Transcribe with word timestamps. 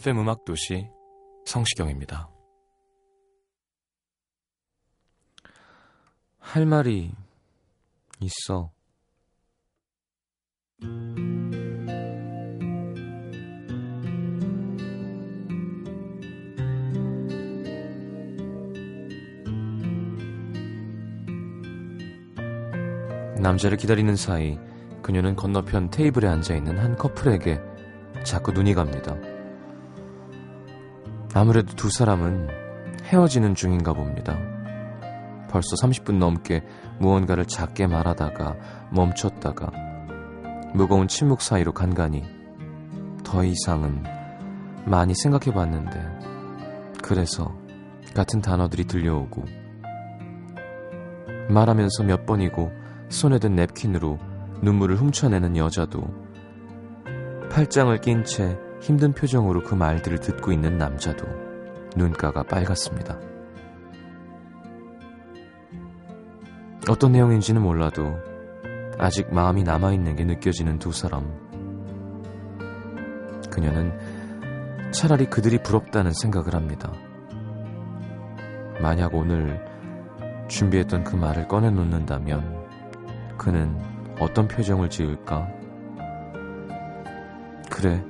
FM 0.00 0.20
음악 0.20 0.46
도시 0.46 0.88
성시경입니다. 1.44 2.30
할 6.38 6.64
말이 6.64 7.12
있어. 8.20 8.70
남자를 23.36 23.76
기다리는 23.76 24.16
사이 24.16 24.58
그녀는 25.02 25.36
건너편 25.36 25.90
테이블에 25.90 26.26
앉아 26.26 26.54
있는 26.56 26.78
한 26.78 26.96
커플에게 26.96 27.60
자꾸 28.24 28.52
눈이 28.52 28.72
갑니다. 28.72 29.29
아무래도 31.32 31.74
두 31.76 31.90
사람은 31.90 32.48
헤어지는 33.04 33.54
중인가 33.54 33.92
봅니다. 33.92 34.36
벌써 35.48 35.76
30분 35.82 36.18
넘게 36.18 36.62
무언가를 36.98 37.44
작게 37.44 37.86
말하다가 37.86 38.56
멈췄다가 38.90 39.70
무거운 40.74 41.08
침묵 41.08 41.40
사이로 41.40 41.72
간간히 41.72 42.24
더 43.24 43.44
이상은 43.44 44.02
많이 44.84 45.14
생각해 45.14 45.54
봤는데 45.54 46.00
그래서 47.02 47.54
같은 48.14 48.40
단어들이 48.40 48.84
들려오고 48.84 49.44
말하면서 51.48 52.04
몇 52.04 52.26
번이고 52.26 52.72
손에 53.08 53.38
든 53.38 53.54
냅킨으로 53.54 54.18
눈물을 54.62 54.96
훔쳐내는 54.96 55.56
여자도 55.56 56.02
팔짱을 57.50 58.00
낀 58.00 58.24
채 58.24 58.56
힘든 58.80 59.12
표정으로 59.12 59.62
그 59.62 59.74
말들을 59.74 60.20
듣고 60.20 60.52
있는 60.52 60.78
남자도 60.78 61.26
눈가가 61.96 62.42
빨갛습니다. 62.42 63.18
어떤 66.88 67.12
내용인지는 67.12 67.60
몰라도 67.60 68.16
아직 68.98 69.32
마음이 69.32 69.62
남아있는 69.62 70.16
게 70.16 70.24
느껴지는 70.24 70.78
두 70.78 70.92
사람. 70.92 71.30
그녀는 73.50 73.92
차라리 74.90 75.26
그들이 75.26 75.62
부럽다는 75.62 76.12
생각을 76.12 76.54
합니다. 76.54 76.92
만약 78.80 79.14
오늘 79.14 79.64
준비했던 80.48 81.04
그 81.04 81.16
말을 81.16 81.48
꺼내놓는다면 81.48 82.66
그는 83.36 83.78
어떤 84.18 84.48
표정을 84.48 84.90
지을까? 84.90 85.48
그래, 87.70 88.02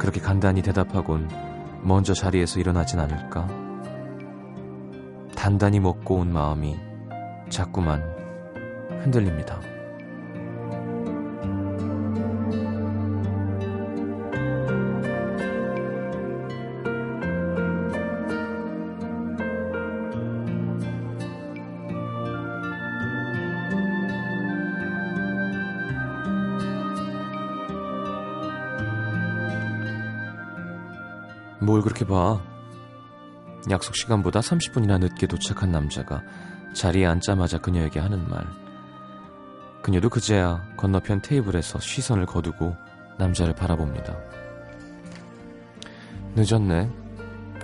그렇게 0.00 0.18
간단히 0.18 0.62
대답하곤 0.62 1.28
먼저 1.82 2.14
자리에서 2.14 2.58
일어나진 2.58 2.98
않을까? 3.00 3.46
단단히 5.36 5.78
먹고 5.78 6.16
온 6.16 6.32
마음이 6.32 6.74
자꾸만 7.50 8.02
흔들립니다. 9.02 9.60
봐? 32.10 32.42
약속 33.70 33.96
시간보다 33.96 34.40
30분이나 34.40 34.98
늦게 34.98 35.26
도착한 35.26 35.70
남자가 35.70 36.22
자리에 36.74 37.06
앉자마자 37.06 37.58
그녀에게 37.58 38.00
하는 38.00 38.28
말. 38.28 38.44
그녀도 39.82 40.08
그제야 40.10 40.62
건너편 40.76 41.22
테이블에서 41.22 41.78
시선을 41.78 42.26
거두고 42.26 42.76
남자를 43.18 43.54
바라봅니다. 43.54 44.16
늦었네. 46.34 46.90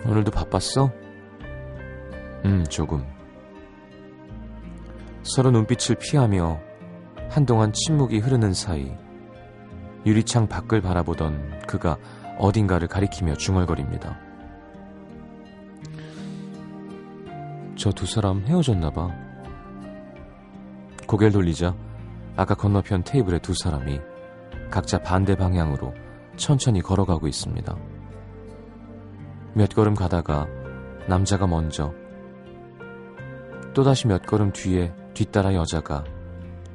오늘도 0.06 0.30
바빴어? 0.30 0.90
음, 2.44 2.64
조금. 2.70 3.04
서로 5.22 5.50
눈빛을 5.50 5.96
피하며 5.96 6.60
한동안 7.28 7.72
침묵이 7.72 8.20
흐르는 8.20 8.54
사이 8.54 8.94
유리창 10.06 10.46
밖을 10.46 10.80
바라보던 10.80 11.62
그가 11.66 11.98
어딘가를 12.38 12.86
가리키며 12.86 13.34
중얼거립니다. 13.34 14.25
저 17.86 17.92
두 17.92 18.04
사람 18.04 18.44
헤어졌나 18.44 18.90
봐. 18.90 19.08
고개를 21.06 21.30
돌리자 21.30 21.72
아까 22.34 22.56
건너편 22.56 23.04
테이블의 23.04 23.38
두 23.38 23.54
사람이 23.54 24.00
각자 24.72 25.00
반대 25.00 25.36
방향으로 25.36 25.94
천천히 26.34 26.82
걸어가고 26.82 27.28
있습니다. 27.28 27.76
몇 29.54 29.68
걸음 29.68 29.94
가다가 29.94 30.48
남자가 31.06 31.46
먼저 31.46 31.94
또다시 33.72 34.08
몇 34.08 34.26
걸음 34.26 34.50
뒤에 34.50 34.92
뒤따라 35.14 35.54
여자가 35.54 36.02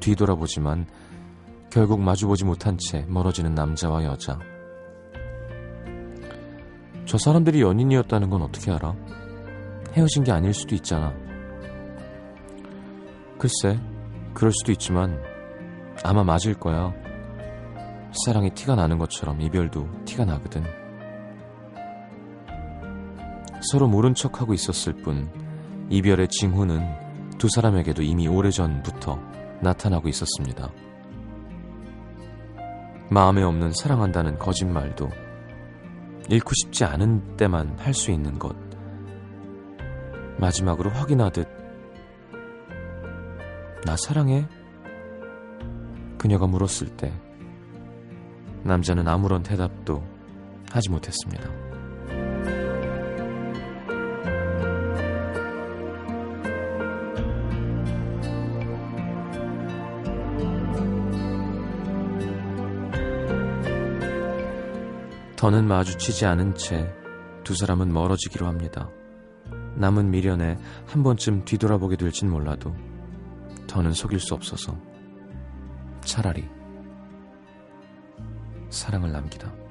뒤돌아보지만 0.00 0.86
결국 1.68 2.00
마주보지 2.00 2.46
못한 2.46 2.78
채 2.78 3.04
멀어지는 3.06 3.54
남자와 3.54 4.04
여자. 4.04 4.38
저 7.04 7.18
사람들이 7.18 7.60
연인이었다는 7.60 8.30
건 8.30 8.40
어떻게 8.40 8.70
알아? 8.70 8.96
헤어진 9.92 10.24
게 10.24 10.32
아닐 10.32 10.54
수도 10.54 10.74
있잖아. 10.74 11.12
글쎄, 13.38 13.78
그럴 14.34 14.52
수도 14.52 14.72
있지만 14.72 15.20
아마 16.04 16.24
맞을 16.24 16.54
거야. 16.54 16.92
사랑이 18.24 18.50
티가 18.50 18.74
나는 18.74 18.98
것처럼 18.98 19.40
이별도 19.40 19.88
티가 20.04 20.24
나거든. 20.24 20.64
서로 23.70 23.86
모른 23.86 24.14
척하고 24.14 24.54
있었을 24.54 24.92
뿐 25.02 25.30
이별의 25.88 26.28
징후는 26.28 27.38
두 27.38 27.48
사람에게도 27.48 28.02
이미 28.02 28.28
오래전부터 28.28 29.18
나타나고 29.60 30.08
있었습니다. 30.08 30.70
마음에 33.10 33.42
없는 33.42 33.72
사랑한다는 33.72 34.38
거짓말도 34.38 35.10
잃고 36.28 36.50
싶지 36.54 36.84
않은 36.84 37.36
때만 37.36 37.78
할 37.78 37.92
수 37.92 38.10
있는 38.10 38.38
것. 38.38 38.71
마지막으로 40.42 40.90
확인하듯 40.90 41.46
나 43.84 43.96
사랑해? 43.96 44.48
그녀가 46.18 46.48
물었을 46.48 46.88
때 46.96 47.12
남자는 48.64 49.06
아무런 49.06 49.44
대답도 49.44 50.02
하지 50.72 50.90
못했습니다. 50.90 51.48
더는 65.36 65.66
마주치지 65.66 66.26
않은 66.26 66.54
채 66.56 66.92
두 67.44 67.54
사람은 67.54 67.92
멀어지기로 67.92 68.46
합니다. 68.46 68.88
남은 69.82 70.12
미련에 70.12 70.56
한 70.86 71.02
번쯤 71.02 71.44
뒤돌아보게 71.44 71.96
될진 71.96 72.30
몰라도 72.30 72.72
더는 73.66 73.92
속일 73.92 74.20
수 74.20 74.32
없어서 74.32 74.78
차라리 76.02 76.48
사랑을 78.70 79.10
남기다. 79.10 79.61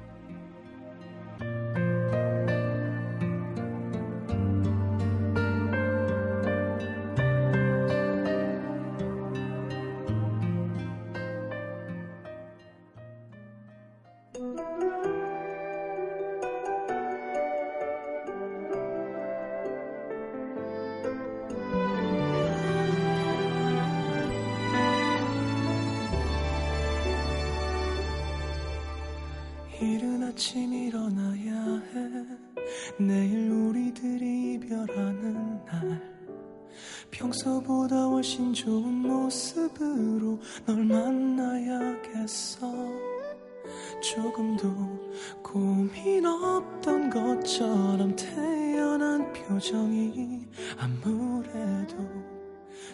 아무래도 50.82 51.96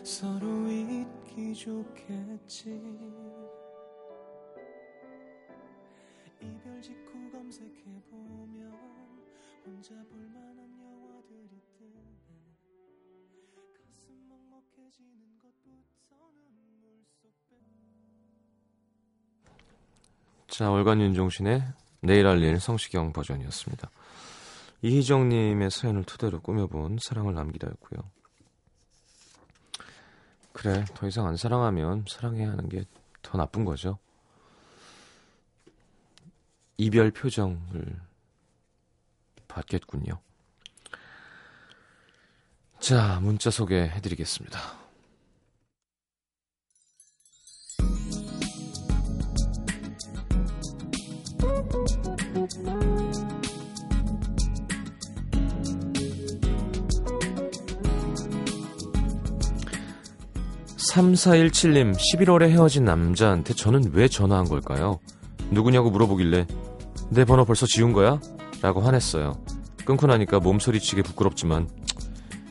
서로 0.04 0.70
잊기 0.70 1.54
좋겠지. 1.54 2.68
이별 6.42 6.82
직후 6.82 7.30
검색해보면 7.32 8.72
혼자 9.64 9.94
볼만한 9.94 10.58
영화들이 10.78 11.62
뜨네 11.78 12.04
가슴 13.72 14.28
먹먹해지는 14.28 15.38
것부터는 15.40 16.44
물속 16.82 17.32
자, 20.46 20.70
월간 20.70 21.00
윤종신의 21.00 21.62
내일 22.02 22.26
알릴 22.26 22.60
성시경 22.60 23.14
버전이었습니다. 23.14 23.90
이희정님의 24.82 25.70
사연을 25.70 26.04
토대로 26.04 26.40
꾸며본 26.40 26.98
사랑을 27.00 27.34
남기다였고요. 27.34 28.10
그래, 30.52 30.84
더 30.94 31.06
이상 31.06 31.26
안 31.26 31.36
사랑하면 31.36 32.04
사랑해야 32.08 32.50
하는 32.50 32.68
게 32.68 32.84
더 33.22 33.36
나쁜 33.36 33.64
거죠. 33.64 33.98
이별 36.78 37.10
표정을 37.10 38.00
받겠군요. 39.48 40.20
자, 42.80 43.20
문자 43.20 43.50
소개해드리겠습니다. 43.50 44.87
(3417님) 60.78 61.94
(11월에) 61.94 62.50
헤어진 62.50 62.84
남자한테 62.84 63.52
저는 63.52 63.90
왜 63.92 64.06
전화한 64.06 64.48
걸까요 64.48 65.00
누구냐고 65.50 65.90
물어보길래 65.90 66.46
내 67.10 67.24
번호 67.24 67.44
벌써 67.44 67.66
지운 67.66 67.92
거야? 67.92 68.20
라고 68.62 68.80
화냈어요. 68.80 69.32
끊고 69.84 70.06
나니까 70.06 70.40
몸소리치게 70.40 71.02
부끄럽지만 71.02 71.68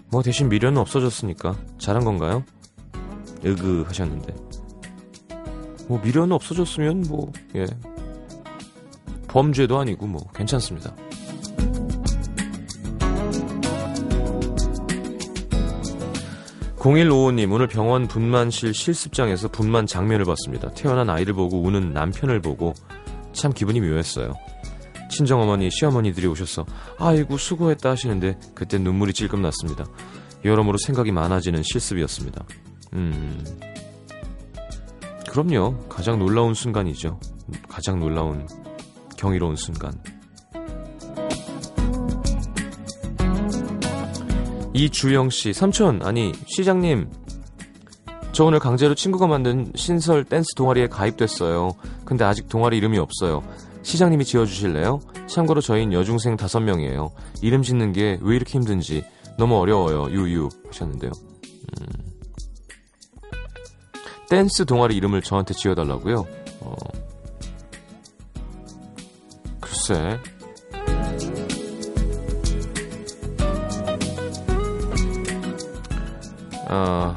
뭐 0.10 0.24
대신 0.24 0.50
미련은 0.50 0.78
없어졌으니까 0.80 1.56
잘한 1.78 2.04
건가요? 2.04 2.44
으그 3.46 3.84
하셨는데 3.88 4.36
뭐 5.88 6.02
미련은 6.04 6.34
없어졌으면 6.34 7.06
뭐 7.08 7.32
예. 7.56 7.66
범죄도 9.28 9.78
아니고 9.78 10.08
뭐 10.08 10.28
괜찮습니다. 10.34 10.94
(0155님) 16.88 17.52
오늘 17.52 17.68
병원 17.68 18.08
분만실 18.08 18.74
실습장에서 18.74 19.50
분만 19.50 19.86
장면을 19.86 20.26
봤습니다. 20.26 20.70
태어난 20.72 21.10
아이를 21.10 21.34
보고 21.34 21.62
우는 21.62 21.92
남편을 21.92 22.42
보고 22.42 22.74
참 23.34 23.52
기분이 23.52 23.82
묘했어요. 23.82 24.34
친정어머니, 25.10 25.70
시어머니들이 25.70 26.28
오셔서 26.28 26.66
아이고 26.98 27.38
수고했다 27.38 27.90
하시는데 27.90 28.40
그때 28.56 28.78
눈물이 28.78 29.14
찔끔 29.14 29.42
났습니다. 29.42 29.86
여러모로 30.46 30.78
생각이 30.78 31.12
많아지는 31.12 31.62
실습이었습니다. 31.64 32.46
음. 32.94 33.44
그럼요. 35.30 35.78
가장 35.90 36.20
놀라운 36.20 36.54
순간이죠. 36.54 37.20
가장 37.68 38.00
놀라운 38.00 38.48
경이로운 39.18 39.56
순간. 39.56 39.92
이주영 44.78 45.32
씨, 45.32 45.54
삼촌, 45.54 46.04
아니, 46.04 46.32
시장님, 46.46 47.10
저 48.32 48.44
오늘 48.46 48.60
강제로 48.60 48.94
친구가 48.94 49.26
만든 49.26 49.72
신설 49.74 50.24
댄스 50.24 50.54
동아리에 50.56 50.86
가입됐어요. 50.88 51.72
근데 52.06 52.24
아직 52.24 52.48
동아리 52.48 52.78
이름이 52.78 53.00
없어요. 53.00 53.42
시장님이 53.82 54.24
지어주실래요? 54.26 55.00
참고로 55.26 55.62
저희는 55.62 55.94
여중생 55.94 56.38
다섯 56.38 56.60
명이에요. 56.60 57.12
이름 57.42 57.64
짓는 57.64 57.92
게 57.94 58.20
왜 58.22 58.36
이렇게 58.36 58.60
힘든지 58.60 59.04
너무 59.40 59.58
어려워요. 59.58 60.12
유유 60.12 60.48
하셨는데요. 60.68 61.12
음. 61.82 61.88
댄스 64.30 64.66
동아리 64.66 64.96
이름을 64.98 65.24
저한테 65.24 65.56
지어달라고요? 65.56 66.28
어. 66.60 66.76
글쎄. 69.60 70.20
아. 76.70 77.16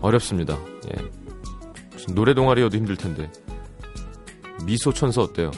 어렵습니다. 0.00 0.58
예. 0.88 1.02
무슨 1.92 2.14
노래 2.14 2.34
동아리여도 2.34 2.76
힘들 2.76 2.96
텐데. 2.96 3.30
미소 4.64 4.92
천사 4.92 5.22
어때요? 5.22 5.50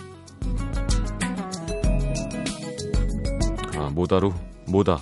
아, 3.77 3.91
모다루? 3.91 4.33
모다. 4.67 5.01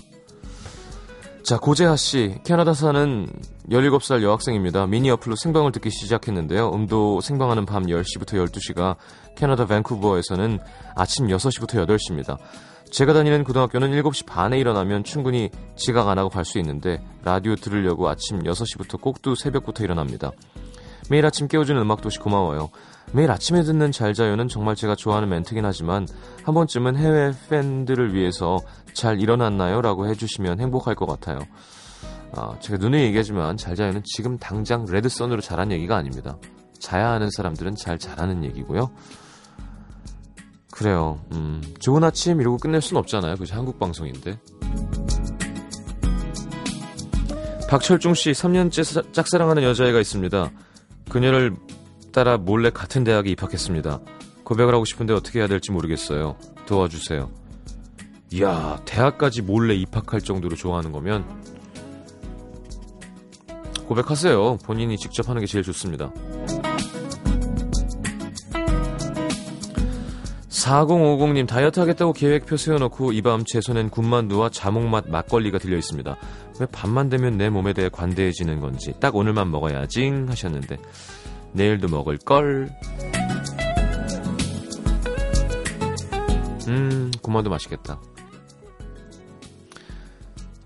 자, 1.42 1.59
고재하 1.59 1.97
씨. 1.97 2.37
캐나다 2.44 2.73
사는 2.73 3.28
17살 3.68 4.23
여학생입니다. 4.23 4.87
미니 4.87 5.11
어플로 5.11 5.37
생방을 5.37 5.73
듣기 5.73 5.90
시작했는데요. 5.90 6.73
음도 6.73 7.21
생방하는 7.21 7.66
밤 7.66 7.87
10시부터 7.87 8.35
12시가 8.47 8.97
캐나다 9.37 9.66
밴쿠버에서는 9.66 10.59
아침 10.94 11.26
6시부터 11.26 11.85
8시입니다. 11.87 12.38
제가 12.92 13.14
다니는 13.14 13.42
고등학교는 13.44 13.90
7시 13.90 14.26
반에 14.26 14.58
일어나면 14.58 15.02
충분히 15.02 15.49
지각 15.76 16.08
안 16.08 16.18
하고 16.18 16.28
갈 16.28 16.44
수 16.44 16.58
있는데 16.58 17.02
라디오 17.25 17.54
들으려고 17.54 18.06
아침 18.08 18.42
6시부터 18.42 19.00
꼭두 19.00 19.34
새벽부터 19.34 19.82
일어납니다. 19.82 20.30
매일 21.08 21.25
아침 21.25 21.49
깨워주는 21.49 21.80
음악도시 21.80 22.18
고마워요. 22.18 22.68
매일 23.12 23.30
아침에 23.30 23.62
듣는 23.62 23.92
잘자요는 23.92 24.49
정말 24.49 24.76
제가 24.76 24.94
좋아하는 24.94 25.30
멘트긴 25.30 25.64
하지만 25.64 26.06
한 26.44 26.54
번쯤은 26.54 26.96
해외 26.96 27.32
팬들을 27.49 28.12
위해서 28.12 28.58
잘 28.92 29.20
일어났나요? 29.20 29.80
라고 29.80 30.06
해주시면 30.06 30.61
행복할 30.61 30.94
것 30.94 31.06
같아요. 31.06 31.38
아, 32.37 32.58
제가 32.61 32.76
눈에 32.76 33.04
얘기하지만 33.04 33.56
잘자요는 33.56 34.02
지금 34.04 34.37
당장 34.37 34.84
레드선으로 34.84 35.40
잘한 35.40 35.72
얘기가 35.72 35.96
아닙니다. 35.96 36.37
자야 36.78 37.11
하는 37.12 37.30
사람들은 37.30 37.75
잘 37.76 37.99
자라는 37.99 38.44
얘기고요. 38.44 38.90
그래요. 40.73 41.21
음, 41.33 41.62
좋은 41.79 42.02
아침 42.02 42.41
이러고 42.41 42.57
끝낼 42.57 42.81
순 42.81 42.97
없잖아요. 42.97 43.37
그죠? 43.37 43.55
한국 43.55 43.79
방송인데. 43.79 44.41
박철중 47.69 48.14
씨 48.14 48.33
3년째 48.33 49.12
짝사랑하는 49.12 49.62
여자애가 49.62 50.00
있습니다. 50.00 50.50
그녀를 51.11 51.55
따라 52.12 52.38
몰래 52.38 52.71
같은 52.71 53.05
대학에 53.05 53.31
입학했습니다. 53.31 54.00
고백을 54.45 54.75
하고 54.75 54.85
싶은데 54.85 55.12
어떻게 55.12 55.38
해야 55.41 55.47
될지 55.47 55.71
모르겠어요. 55.73 56.37
도와주세요. 56.67 57.31
이야, 58.33 58.81
대학까지 58.87 59.43
몰래 59.43 59.75
입학할 59.75 60.23
정도로 60.23 60.57
좋아하는 60.57 60.91
거면 60.91 61.25
고백하세요. 63.87 64.59
본인이 64.64 64.97
직접 64.97 65.29
하는 65.29 65.41
게 65.41 65.47
제일 65.47 65.62
좋습니다. 65.64 66.11
4050님 70.62 71.49
다이어트 71.49 71.81
하겠다고 71.81 72.12
계획표 72.12 72.57
세워놓고 72.57 73.12
이밤 73.12 73.45
제 73.45 73.61
손엔 73.61 73.90
군만두와 73.90 74.50
자몽맛 74.50 75.09
막걸리가 75.09 75.59
들려 75.59 75.76
있습니다. 75.76 76.16
왜 76.61 76.66
밤만 76.66 77.09
되면 77.09 77.37
내 77.37 77.50
몸에 77.50 77.73
대해 77.73 77.88
관대해지는 77.88 78.61
건지 78.61 78.95
딱 79.00 79.16
오늘만 79.16 79.50
먹어야지 79.50 80.09
하셨는데 80.28 80.78
내일도 81.52 81.88
먹을 81.88 82.16
걸. 82.19 82.71
음, 86.69 87.11
고마도 87.23 87.50
맛있겠다. 87.50 88.00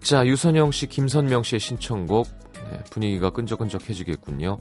자, 0.01 0.25
유선영 0.27 0.71
씨, 0.71 0.87
김선명 0.87 1.43
씨의 1.43 1.59
신청곡. 1.59 2.29
네, 2.71 2.79
분위기가 2.91 3.31
끈적끈적해지겠군요. 3.31 4.59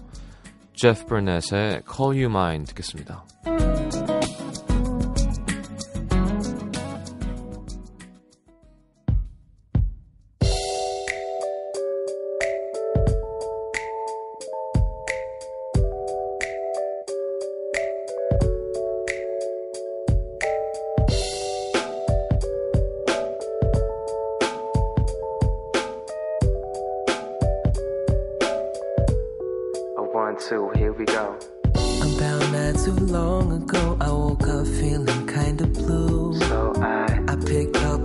제프 0.75 1.05
버넷의 1.05 1.83
Call 1.87 2.23
You 2.23 2.25
Mine 2.25 2.65
듣겠습니다. 2.65 3.25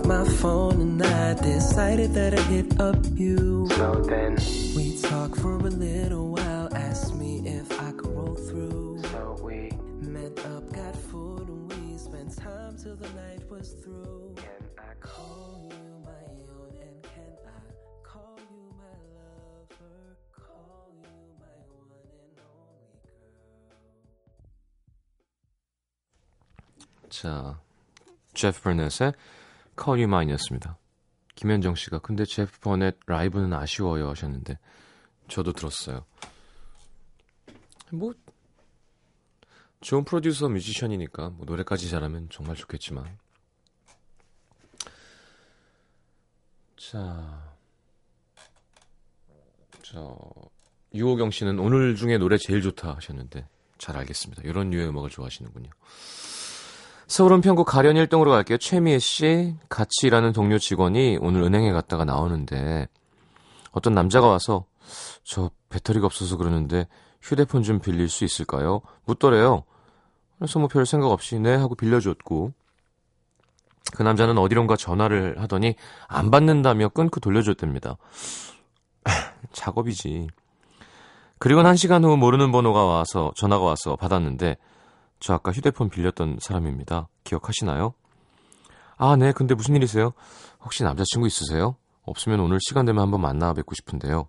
up 0.00 0.06
my 0.06 0.24
phone 0.24 0.80
and 0.80 1.02
I 1.02 1.34
decided 1.34 2.12
that 2.14 2.32
I'd 2.34 2.40
hit 2.46 2.80
up 2.80 2.96
you. 3.14 3.68
so 3.70 3.94
then, 4.08 4.36
We 4.74 4.96
talked 5.00 5.38
for 5.38 5.54
a 5.56 5.70
little 5.70 6.30
while, 6.30 6.68
asked 6.74 7.14
me 7.14 7.42
if 7.44 7.70
I 7.80 7.92
could 7.92 8.14
roll 8.14 8.34
through. 8.34 9.02
so 9.12 9.36
we 9.42 9.70
Met 10.00 10.38
up, 10.46 10.72
got 10.72 10.94
food, 10.96 11.48
and 11.48 11.70
we 11.70 11.98
spent 11.98 12.36
time 12.36 12.76
till 12.82 12.96
the 12.96 13.08
night 13.10 13.42
was 13.50 13.72
through. 13.82 14.34
can 14.36 14.62
I 14.78 14.94
Call 15.00 15.68
you 15.70 16.04
my 16.04 16.24
own, 16.56 16.72
and 16.80 17.02
can 17.02 17.36
I 17.46 17.60
call 18.02 18.38
you 18.50 18.64
my 18.80 18.96
lover? 19.16 20.16
Call 20.32 20.88
you 21.02 21.14
my 21.38 21.56
one 21.68 22.00
and 22.16 22.40
only 22.40 22.96
girl. 23.14 23.90
자, 27.10 27.60
제프 28.34 28.60
버넷의 28.62 29.12
Mine이었습니다. 30.03 30.77
김현정 31.35 31.75
씨가 31.75 31.99
근데 31.99 32.25
제프 32.25 32.59
버넷 32.59 32.97
라이브는 33.05 33.53
아쉬워요 33.53 34.09
하셨는데 34.09 34.59
저도 35.27 35.53
들었어요. 35.53 36.05
뭐 37.91 38.13
좋은 39.81 40.03
프로듀서 40.03 40.47
뮤지션이니까 40.49 41.29
뭐 41.29 41.45
노래까지 41.45 41.89
잘하면 41.89 42.29
정말 42.29 42.55
좋겠지만 42.55 43.17
자, 46.91 47.55
저 49.83 50.17
유호경 50.93 51.31
씨는 51.31 51.59
오늘 51.59 51.95
중에 51.95 52.17
노래 52.17 52.37
제일 52.37 52.61
좋다 52.61 52.95
하셨는데 52.95 53.47
잘 53.77 53.95
알겠습니다. 53.97 54.41
이런 54.45 54.71
류의 54.71 54.89
음악을 54.89 55.09
좋아하시는군요. 55.09 55.69
서울 57.11 57.33
은 57.33 57.41
평구 57.41 57.65
가련 57.65 57.97
1동으로 57.97 58.29
갈게요. 58.29 58.57
최미애 58.57 58.97
씨, 58.97 59.53
같이 59.67 60.07
일하는 60.07 60.31
동료 60.31 60.57
직원이 60.57 61.17
오늘 61.19 61.41
은행에 61.41 61.73
갔다가 61.73 62.05
나오는데 62.05 62.87
어떤 63.73 63.93
남자가 63.93 64.27
와서 64.27 64.63
저 65.25 65.51
배터리가 65.67 66.05
없어서 66.05 66.37
그러는데 66.37 66.87
휴대폰 67.21 67.63
좀 67.63 67.81
빌릴 67.81 68.07
수 68.07 68.23
있을까요? 68.23 68.79
묻더래요. 69.03 69.65
그래서 70.39 70.59
뭐 70.59 70.69
별 70.69 70.85
생각 70.85 71.07
없이 71.11 71.37
네 71.37 71.53
하고 71.53 71.75
빌려줬고 71.75 72.53
그 73.93 74.03
남자는 74.03 74.37
어디론가 74.37 74.77
전화를 74.77 75.41
하더니 75.41 75.75
안 76.07 76.31
받는다며 76.31 76.87
끊고 76.87 77.19
돌려줬답니다. 77.19 77.97
작업이지. 79.51 80.29
그리고 81.39 81.59
한 81.59 81.75
시간 81.75 82.05
후 82.05 82.15
모르는 82.15 82.53
번호가 82.53 82.85
와서 82.85 83.33
전화가 83.35 83.65
와서 83.65 83.97
받았는데 83.97 84.55
저 85.21 85.35
아까 85.35 85.51
휴대폰 85.51 85.89
빌렸던 85.89 86.39
사람입니다. 86.41 87.07
기억하시나요? 87.23 87.93
아, 88.97 89.15
네. 89.15 89.31
근데 89.31 89.53
무슨 89.55 89.75
일이세요? 89.75 90.11
혹시 90.61 90.83
남자친구 90.83 91.27
있으세요? 91.27 91.75
없으면 92.03 92.39
오늘 92.39 92.57
시간 92.67 92.85
되면 92.85 93.01
한번 93.01 93.21
만나 93.21 93.53
뵙고 93.53 93.75
싶은데요. 93.75 94.27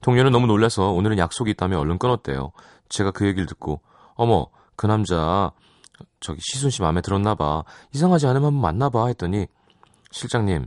동료는 0.00 0.32
너무 0.32 0.46
놀라서 0.46 0.90
오늘은 0.90 1.18
약속이 1.18 1.50
있다며 1.52 1.78
얼른 1.78 1.98
끊었대요. 1.98 2.52
제가 2.88 3.10
그 3.10 3.26
얘기를 3.26 3.46
듣고 3.46 3.80
어머, 4.14 4.46
그 4.76 4.86
남자 4.86 5.52
저기 6.20 6.40
시순 6.42 6.70
씨 6.70 6.80
마음에 6.82 7.00
들었나 7.02 7.34
봐. 7.34 7.62
이상하지 7.92 8.26
않으면 8.26 8.46
한번 8.46 8.60
만나 8.62 8.88
봐 8.88 9.06
했더니 9.08 9.46
실장님, 10.10 10.66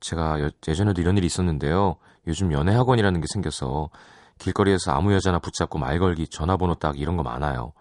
제가 0.00 0.40
여- 0.40 0.50
예전에도 0.66 1.00
이런 1.02 1.16
일이 1.18 1.26
있었는데요. 1.26 1.96
요즘 2.26 2.52
연애 2.52 2.74
학원이라는 2.74 3.20
게 3.20 3.26
생겨서 3.32 3.90
길거리에서 4.38 4.92
아무 4.92 5.12
여자나 5.12 5.38
붙잡고 5.38 5.78
말 5.78 5.98
걸기, 5.98 6.28
전화번호 6.28 6.74
딱 6.74 6.98
이런 6.98 7.16
거 7.16 7.22
많아요. 7.22 7.72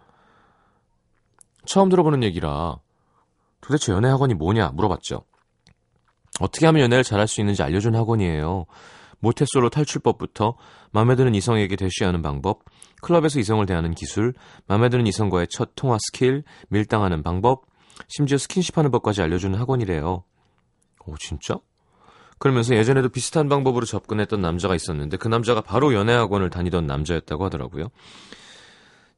처음 1.65 1.89
들어보는 1.89 2.23
얘기라 2.23 2.77
도대체 3.61 3.91
연애 3.91 4.07
학원이 4.09 4.33
뭐냐 4.33 4.69
물어봤죠. 4.69 5.23
어떻게 6.39 6.65
하면 6.65 6.81
연애를 6.83 7.03
잘할 7.03 7.27
수 7.27 7.41
있는지 7.41 7.63
알려준 7.63 7.95
학원이에요. 7.95 8.65
모태솔로 9.19 9.69
탈출법부터 9.69 10.55
마음에 10.91 11.15
드는 11.15 11.33
이성에게 11.35 11.75
대쉬하는 11.75 12.21
방법, 12.21 12.63
클럽에서 13.01 13.39
이성을 13.39 13.65
대하는 13.65 13.93
기술, 13.93 14.33
마음에 14.67 14.89
드는 14.89 15.07
이성과의 15.07 15.47
첫 15.49 15.71
통화 15.75 15.97
스킬, 15.99 16.43
밀당하는 16.69 17.23
방법, 17.23 17.65
심지어 18.07 18.37
스킨십하는 18.37 18.91
법까지 18.91 19.21
알려주는 19.23 19.57
학원이래요. 19.59 20.23
오 21.05 21.17
진짜? 21.17 21.57
그러면서 22.39 22.75
예전에도 22.75 23.09
비슷한 23.09 23.49
방법으로 23.49 23.85
접근했던 23.85 24.41
남자가 24.41 24.75
있었는데 24.75 25.17
그 25.17 25.27
남자가 25.27 25.61
바로 25.61 25.93
연애학원을 25.93 26.49
다니던 26.49 26.85
남자였다고 26.85 27.45
하더라고요. 27.45 27.89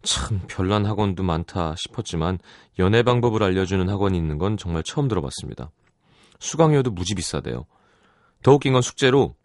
참 0.01 0.41
별난 0.47 0.85
학원도 0.85 1.23
많다 1.23 1.75
싶었지만 1.77 2.39
연애 2.79 3.03
방법을 3.03 3.43
알려주는 3.43 3.89
학원이 3.89 4.17
있는 4.17 4.37
건 4.37 4.55
정말 4.55 4.83
처음 4.83 5.07
들어봤습니다. 5.09 5.71
수강료도 6.39 6.91
무지 6.91 7.15
비싸대요. 7.15 7.65
더 8.41 8.53
웃긴 8.53 8.71
건 8.71 8.81
숙제로 8.81 9.35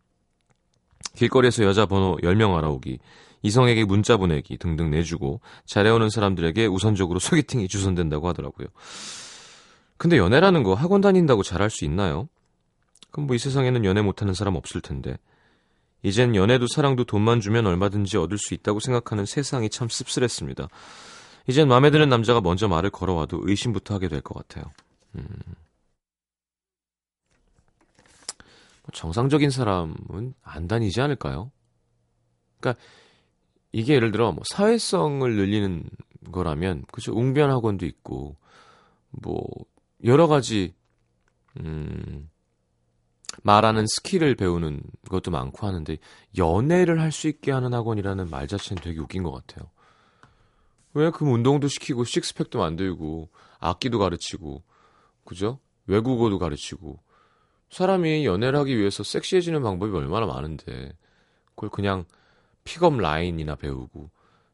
길거리에서 1.17 1.65
여자 1.65 1.87
번호 1.87 2.17
10명 2.23 2.57
알아오기, 2.57 2.99
이성에게 3.43 3.85
문자 3.85 4.17
보내기 4.17 4.57
등등 4.59 4.91
내주고 4.91 5.41
잘해오는 5.67 6.09
사람들에게 6.09 6.67
우선적으로 6.67 7.19
소개팅이 7.19 7.69
주선된다고 7.69 8.29
하더라고요. 8.29 8.69
근데 9.97 10.19
연애라는 10.19 10.63
거 10.63 10.75
학원 10.75 11.01
다닌다고 11.01 11.43
잘할 11.43 11.71
수 11.71 11.85
있나요? 11.85 12.29
그럼 13.15 13.29
뭐 13.29 13.37
이 13.37 13.39
세상에는 13.39 13.85
연애 13.85 14.03
못하는 14.03 14.35
사람 14.35 14.57
없을 14.57 14.81
텐데. 14.81 15.17
이젠 16.03 16.35
연애도 16.35 16.67
사랑도 16.67 17.05
돈만 17.05 17.41
주면 17.41 17.65
얼마든지 17.65 18.17
얻을 18.17 18.39
수 18.39 18.55
있다고 18.55 18.81
생각하는 18.81 19.25
세상이 19.25 19.71
참 19.71 19.89
씁쓸했습니다. 19.89 20.67
이젠 21.47 21.69
마음에 21.69 21.91
드는 21.93 22.09
남자가 22.09 22.41
먼저 22.41 22.67
말을 22.67 22.91
걸어와도 22.91 23.39
의심부터 23.45 23.95
하게 23.95 24.09
될 24.09 24.21
것 24.21 24.35
같아요. 24.35 24.65
음. 25.15 25.29
뭐 28.83 28.91
정상적인 28.93 29.51
사람은 29.51 30.35
안 30.43 30.67
다니지 30.67 31.01
않을까요? 31.01 31.53
그러니까 32.59 32.83
이게 33.71 33.95
예를 33.95 34.11
들어 34.11 34.33
뭐 34.33 34.43
사회성을 34.53 35.33
늘리는 35.37 35.85
거라면 36.33 36.83
그죠 36.91 37.13
웅변 37.13 37.51
학원도 37.51 37.87
있고 37.87 38.37
뭐 39.11 39.45
여러 40.03 40.27
가지 40.27 40.75
음 41.61 42.29
말하는 43.43 43.87
skill을 43.87 44.35
배우는 44.37 44.81
것도 45.09 45.31
많고 45.31 45.67
하는데 45.67 45.97
연애를 46.37 47.01
할 47.01 47.13
수 47.13 47.29
있게 47.29 47.53
하는 47.53 47.73
학원이라는 47.75 48.29
말 48.31 48.49
자체는 48.49 48.83
되게 48.83 49.01
웃긴 49.01 49.23
것 49.23 49.33
같아요. 49.33 49.71
왜 50.95 51.11
그 51.11 51.25
운동도 51.25 51.69
시키고 51.69 52.05
six-pack도 52.05 52.59
만들고 52.61 53.29
악기도 53.59 53.99
가르치고 53.99 54.63
그죠? 55.25 55.59
외국어도 55.87 56.39
가르치고 56.39 57.01
사람이 57.71 58.25
연애를 58.27 58.59
하기 58.61 58.79
위해서 58.79 59.03
섹시해지는 59.03 59.63
방법이 59.63 59.93
얼마나 59.97 60.27
많은데 60.27 60.93
그걸 61.55 61.71
그냥 61.71 62.05
픽업 62.65 62.99
라인이나 62.99 63.57
배우고 63.57 64.11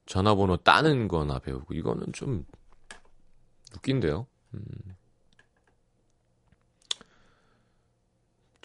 전화번호 0.06 0.56
따는 0.58 1.08
거나 1.08 1.38
배우고 1.38 1.74
이거는 1.74 2.12
좀 2.12 2.44
웃긴데요. 3.76 4.26
음. 4.54 4.60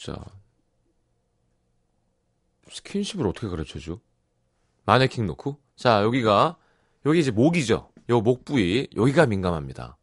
자 0.05 0.23
스킨십을 2.69 3.25
어떻게 3.27 3.47
가르쳐줘? 3.47 3.99
마네킹 4.85 5.25
놓고 5.25 5.59
자 5.75 6.03
여기가 6.03 6.57
여기 7.07 7.19
이제 7.19 7.31
목이죠. 7.31 7.91
요 8.09 8.21
목 8.21 8.45
부위 8.45 8.87
여기가 8.95 9.25
민감합니다. 9.25 9.97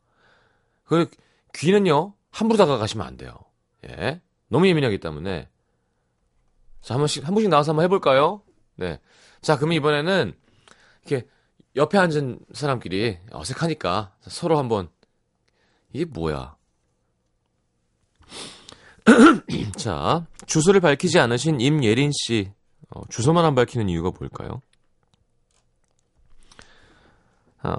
그 0.85 1.09
귀는요 1.55 2.15
함부로 2.31 2.59
다가가시면 2.59 3.07
안 3.07 3.17
돼요. 3.17 3.33
예, 3.87 4.21
너무 4.49 4.67
예민하기 4.67 4.99
때문에 4.99 5.49
자 6.81 6.95
한 6.95 6.99
번씩 7.01 7.25
한 7.27 7.33
번씩 7.35 7.49
나와서 7.49 7.71
한번 7.71 7.85
해볼까요? 7.85 8.43
네, 8.75 8.99
자 9.41 9.57
그럼 9.57 9.73
이번에는 9.73 10.35
이렇게 11.07 11.29
옆에 11.77 11.97
앉은 11.99 12.41
사람끼리 12.53 13.19
어색하니까 13.31 14.17
서로 14.23 14.59
한번 14.59 14.89
이게 15.93 16.05
뭐야? 16.07 16.57
자, 19.77 20.27
주소를 20.47 20.81
밝히지 20.81 21.19
않으신 21.19 21.61
임예린 21.61 22.11
씨. 22.13 22.53
어, 22.91 23.01
주소만 23.09 23.45
안 23.45 23.55
밝히는 23.55 23.89
이유가 23.89 24.11
뭘까요? 24.19 24.61
아, 27.63 27.75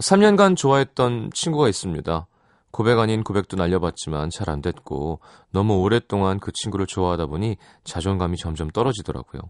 3년간 0.00 0.56
좋아했던 0.56 1.30
친구가 1.32 1.68
있습니다. 1.68 2.26
고백 2.70 2.98
아닌 2.98 3.24
고백도 3.24 3.56
날려봤지만 3.56 4.28
잘 4.30 4.50
안 4.50 4.60
됐고 4.60 5.20
너무 5.50 5.78
오랫동안 5.80 6.38
그 6.38 6.52
친구를 6.52 6.86
좋아하다 6.86 7.26
보니 7.26 7.56
자존감이 7.84 8.36
점점 8.36 8.68
떨어지더라고요. 8.70 9.42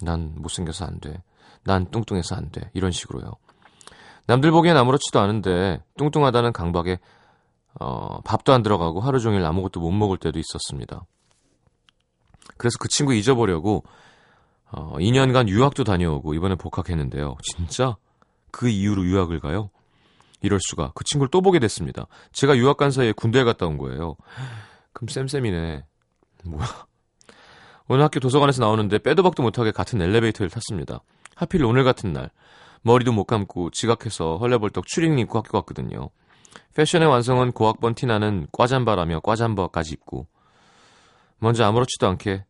난 0.00 0.32
못생겨서 0.36 0.86
안 0.86 0.98
돼. 1.00 1.22
난 1.64 1.90
뚱뚱해서 1.90 2.34
안 2.34 2.50
돼. 2.50 2.70
이런 2.72 2.90
식으로요. 2.92 3.32
남들 4.26 4.50
보기엔 4.50 4.76
아무렇지도 4.76 5.20
않은데 5.20 5.82
뚱뚱하다는 5.98 6.52
강박에 6.52 6.98
어, 7.78 8.20
밥도 8.22 8.52
안 8.52 8.62
들어가고 8.62 9.00
하루 9.00 9.20
종일 9.20 9.44
아무것도 9.44 9.80
못 9.80 9.90
먹을 9.90 10.16
때도 10.16 10.38
있었습니다. 10.38 11.04
그래서 12.56 12.78
그 12.78 12.88
친구 12.88 13.14
잊어보려고 13.14 13.84
어, 14.70 14.96
2년간 14.98 15.48
유학도 15.48 15.84
다녀오고 15.84 16.34
이번에 16.34 16.54
복학했는데요. 16.54 17.36
진짜 17.42 17.96
그 18.50 18.68
이후로 18.68 19.04
유학을 19.04 19.40
가요? 19.40 19.70
이럴 20.40 20.58
수가. 20.60 20.92
그 20.94 21.04
친구를 21.04 21.30
또 21.30 21.40
보게 21.40 21.58
됐습니다. 21.58 22.06
제가 22.32 22.56
유학 22.56 22.76
간 22.76 22.90
사이에 22.90 23.12
군대에 23.12 23.44
갔다 23.44 23.66
온 23.66 23.78
거예요. 23.78 24.16
그럼 24.92 25.08
쌤쌤이네. 25.08 25.84
뭐야. 26.44 26.66
오늘 27.88 28.04
학교 28.04 28.18
도서관에서 28.20 28.62
나오는데 28.62 28.98
빼도 28.98 29.22
박도 29.22 29.42
못하게 29.42 29.70
같은 29.70 30.00
엘리베이터를 30.00 30.50
탔습니다. 30.50 31.02
하필 31.34 31.64
오늘 31.64 31.84
같은 31.84 32.12
날. 32.12 32.30
머리도 32.82 33.12
못 33.12 33.24
감고 33.24 33.70
지각해서 33.70 34.38
헐레벌떡 34.38 34.86
추리닝 34.86 35.18
입고 35.20 35.38
학교 35.38 35.52
갔거든요. 35.52 36.10
패션의 36.74 37.08
완성은 37.08 37.52
고학번 37.52 37.94
티나는 37.94 38.46
꽈잠바라며 38.52 39.20
꽈잠바까지 39.20 39.92
입고 39.94 40.26
먼저 41.38 41.64
아무렇지도 41.64 42.06
않게 42.08 42.44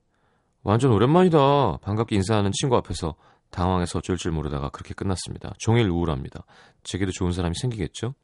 완전 0.62 0.92
오랜만이다 0.92 1.78
반갑게 1.78 2.16
인사하는 2.16 2.50
친구 2.52 2.76
앞에서 2.76 3.14
당황해서 3.50 4.00
어쩔 4.00 4.16
줄 4.16 4.32
모르다가 4.32 4.68
그렇게 4.70 4.92
끝났습니다. 4.94 5.52
종일 5.58 5.88
우울합니다. 5.88 6.44
제게도 6.82 7.12
좋은 7.12 7.32
사람이 7.32 7.54
생기겠죠? 7.54 8.14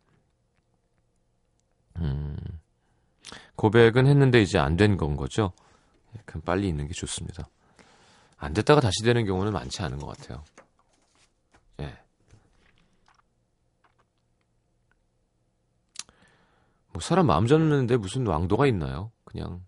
음, 1.96 2.36
고백은 3.56 4.06
했는데 4.06 4.42
이제 4.42 4.58
안 4.58 4.76
된 4.76 4.96
건 4.96 5.16
거죠? 5.16 5.52
그럼 6.24 6.42
빨리 6.42 6.68
있는 6.68 6.86
게 6.88 6.92
좋습니다. 6.94 7.48
안 8.36 8.52
됐다가 8.52 8.80
다시 8.80 9.02
되는 9.04 9.24
경우는 9.24 9.52
많지 9.52 9.82
않은 9.82 9.98
것 9.98 10.06
같아요. 10.08 10.42
뭐 16.92 17.00
사람 17.00 17.26
마음 17.26 17.46
잡는데 17.46 17.96
무슨 17.96 18.26
왕도가 18.26 18.66
있나요? 18.66 19.12
그냥 19.24 19.62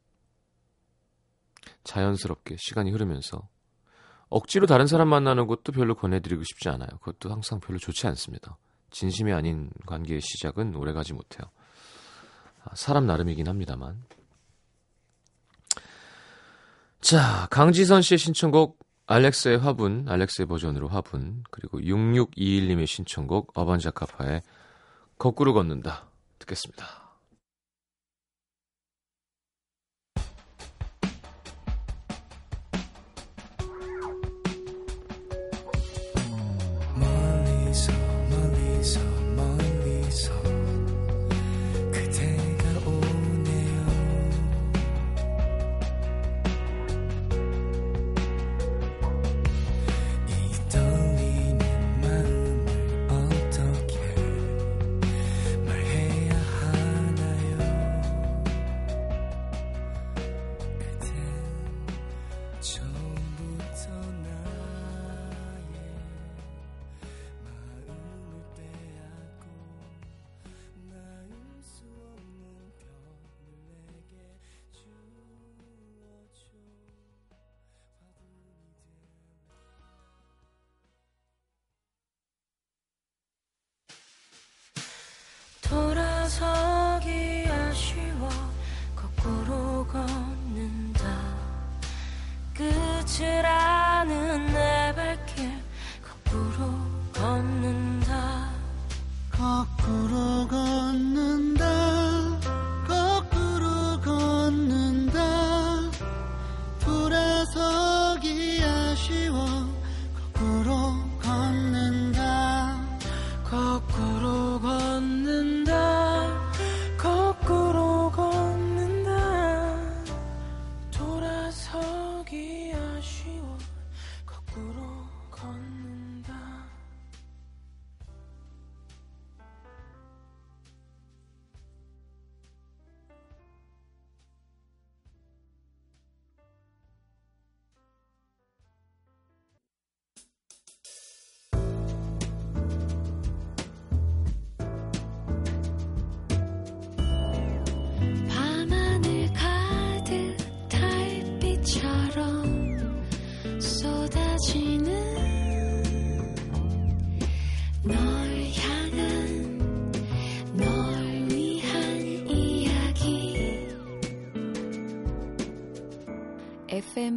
자연스럽게 1.84 2.56
시간이 2.58 2.90
흐르면서 2.90 3.48
억지로 4.28 4.66
다른 4.66 4.86
사람 4.86 5.08
만나는 5.08 5.46
것도 5.46 5.72
별로 5.72 5.94
권해드리고 5.94 6.42
싶지 6.42 6.68
않아요. 6.68 6.88
그것도 7.00 7.30
항상 7.30 7.60
별로 7.60 7.78
좋지 7.78 8.06
않습니다. 8.08 8.58
진심이 8.90 9.32
아닌 9.32 9.70
관계의 9.86 10.20
시작은 10.20 10.74
오래가지 10.74 11.12
못해요. 11.12 11.50
아, 12.64 12.74
사람 12.74 13.06
나름이긴 13.06 13.48
합니다만. 13.48 14.02
자, 17.00 17.46
강지선 17.50 18.02
씨의 18.02 18.18
신청곡 18.18 18.78
알렉스의 19.06 19.58
화분, 19.58 20.06
알렉스의 20.08 20.46
버전으로 20.46 20.88
화분, 20.88 21.44
그리고 21.50 21.78
6621님의 21.80 22.86
신청곡 22.86 23.52
어반자카파의 23.54 24.42
거꾸로 25.18 25.52
걷는다 25.52 26.08
듣겠습니다. 26.38 27.03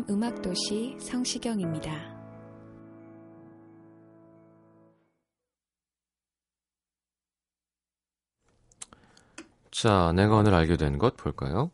음악도시 0.10 0.98
성시경입니다. 1.00 2.16
자, 9.72 10.12
내가 10.16 10.38
오늘 10.38 10.54
알게 10.54 10.78
된 10.78 10.98
것 10.98 11.18
볼까요? 11.18 11.72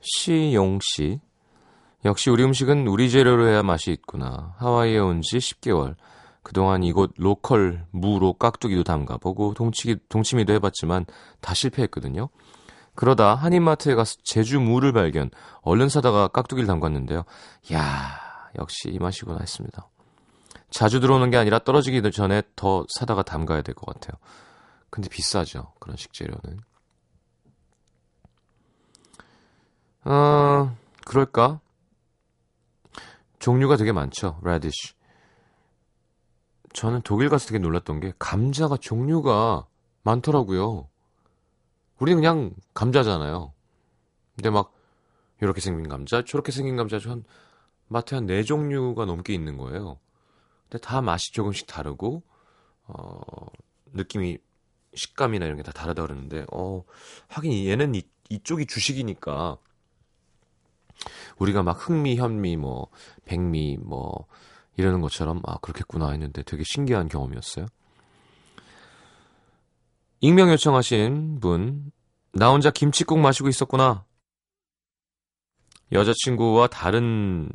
시용 0.00 0.78
씨. 0.82 1.20
역시 2.04 2.28
우리 2.28 2.44
음식은 2.44 2.86
우리 2.86 3.10
재료로 3.10 3.48
해야 3.48 3.62
맛이 3.62 3.90
있구나. 3.92 4.54
하와이에 4.58 4.98
온 4.98 5.22
지 5.22 5.38
10개월. 5.38 5.96
그동안 6.42 6.82
이곳 6.82 7.12
로컬 7.16 7.86
무로 7.90 8.34
깍두기도 8.34 8.84
담가보고 8.84 9.54
동치기, 9.54 9.96
동치미도 10.10 10.52
해봤지만 10.54 11.06
다 11.40 11.54
실패했거든요. 11.54 12.28
그러다 12.94 13.34
한인마트에 13.34 13.94
가서 13.94 14.16
제주 14.22 14.60
무를 14.60 14.92
발견. 14.92 15.30
얼른 15.62 15.88
사다가 15.88 16.28
깍두기를 16.28 16.66
담갔는데요. 16.66 17.24
야 17.72 18.20
역시 18.58 18.88
이 18.90 18.98
맛이구나 18.98 19.38
했습니다. 19.40 19.88
자주 20.70 21.00
들어오는 21.00 21.30
게 21.30 21.36
아니라 21.36 21.58
떨어지기 21.60 22.02
전에 22.12 22.42
더 22.56 22.84
사다가 22.88 23.22
담가야 23.22 23.62
될 23.62 23.74
것 23.74 23.92
같아요. 23.92 24.18
근데 24.90 25.08
비싸죠. 25.08 25.72
그런 25.80 25.96
식재료는. 25.96 26.60
어, 30.04 30.76
그럴까? 31.06 31.60
종류가 33.38 33.76
되게 33.76 33.92
많죠. 33.92 34.38
radish. 34.42 34.94
저는 36.72 37.02
독일 37.02 37.28
가서 37.28 37.46
되게 37.46 37.58
놀랐던 37.58 38.00
게 38.00 38.12
감자가 38.18 38.76
종류가 38.76 39.66
많더라고요. 40.02 40.88
우리는 42.04 42.20
그냥 42.20 42.50
감자잖아요. 42.74 43.54
근데 44.36 44.50
막 44.50 44.74
이렇게 45.40 45.62
생긴 45.62 45.88
감자, 45.88 46.22
저렇게 46.22 46.52
생긴 46.52 46.76
감자 46.76 46.98
한 46.98 47.24
마트에 47.88 48.16
한 48.18 48.26
네 48.26 48.42
종류가 48.42 49.06
넘게 49.06 49.32
있는 49.32 49.56
거예요. 49.56 49.98
근데 50.68 50.78
다 50.86 51.00
맛이 51.00 51.32
조금씩 51.32 51.66
다르고 51.66 52.22
어, 52.88 53.46
느낌이 53.94 54.36
식감이나 54.94 55.46
이런 55.46 55.56
게 55.56 55.62
다 55.62 55.72
다르다 55.72 56.02
그러는데 56.02 56.44
어, 56.52 56.84
하긴 57.28 57.64
얘는 57.66 57.94
이, 57.94 58.02
이쪽이 58.28 58.66
주식이니까 58.66 59.56
우리가 61.38 61.62
막 61.62 61.88
흑미, 61.88 62.16
현미, 62.16 62.58
뭐 62.58 62.88
백미, 63.24 63.78
뭐 63.80 64.26
이러는 64.76 65.00
것처럼 65.00 65.40
아 65.46 65.56
그렇겠구나 65.58 66.10
했는데 66.10 66.42
되게 66.42 66.64
신기한 66.64 67.08
경험이었어요. 67.08 67.64
익명 70.20 70.50
요청하신 70.50 71.40
분, 71.40 71.92
나 72.32 72.50
혼자 72.50 72.70
김치국 72.70 73.18
마시고 73.18 73.48
있었구나. 73.48 74.04
여자친구와 75.92 76.68
다른 76.68 77.50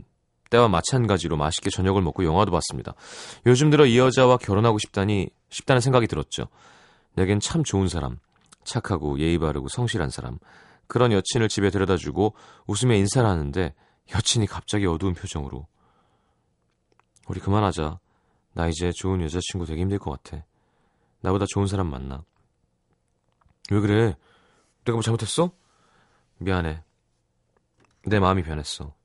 때와 0.49 0.67
마찬가지로 0.67 1.37
맛있게 1.37 1.69
저녁을 1.69 2.01
먹고 2.01 2.23
영화도 2.23 2.51
봤습니다. 2.51 2.93
요즘 3.45 3.69
들어 3.69 3.85
이 3.85 3.97
여자와 3.97 4.37
결혼하고 4.37 4.79
싶다니 4.79 5.29
싶다는 5.49 5.81
생각이 5.81 6.07
들었죠. 6.07 6.47
내겐 7.13 7.39
참 7.39 7.63
좋은 7.63 7.87
사람, 7.87 8.17
착하고 8.63 9.19
예의 9.19 9.37
바르고 9.37 9.67
성실한 9.67 10.09
사람. 10.09 10.37
그런 10.87 11.11
여친을 11.11 11.49
집에 11.49 11.69
데려다 11.69 11.97
주고 11.97 12.33
웃으며 12.65 12.95
인사를 12.95 13.27
하는데 13.27 13.75
여친이 14.15 14.47
갑자기 14.47 14.85
어두운 14.87 15.13
표정으로 15.13 15.67
우리 17.27 17.39
그만하자. 17.39 17.99
나 18.53 18.67
이제 18.67 18.91
좋은 18.91 19.21
여자친구 19.21 19.67
되기 19.67 19.81
힘들 19.81 19.99
것 19.99 20.11
같아. 20.11 20.43
나보다 21.21 21.45
좋은 21.47 21.67
사람 21.67 21.87
만나. 21.87 22.23
왜 23.71 23.79
그래? 23.79 24.17
내가 24.85 24.93
뭐 24.95 25.01
잘못했어? 25.01 25.51
미안해. 26.37 26.83
내 28.05 28.19
마음이 28.19 28.43
변했어. 28.43 28.95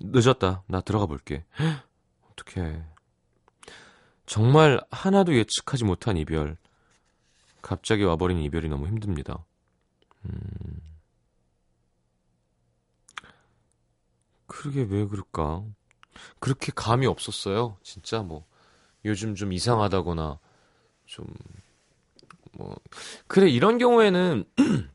늦었다. 0.00 0.64
나 0.66 0.80
들어가 0.80 1.06
볼게. 1.06 1.44
어떡해. 2.32 2.84
정말 4.26 4.80
하나도 4.90 5.34
예측하지 5.34 5.84
못한 5.84 6.16
이별. 6.16 6.56
갑자기 7.62 8.02
와버린 8.04 8.38
이별이 8.38 8.68
너무 8.68 8.86
힘듭니다. 8.86 9.44
음. 10.24 10.80
그러게 14.46 14.82
왜 14.82 15.06
그럴까? 15.06 15.64
그렇게 16.38 16.72
감이 16.74 17.06
없었어요. 17.06 17.78
진짜 17.82 18.22
뭐 18.22 18.46
요즘 19.04 19.34
좀 19.34 19.52
이상하다거나 19.52 20.38
좀 21.06 21.26
뭐 22.56 22.76
그래 23.26 23.48
이런 23.48 23.78
경우에는 23.78 24.44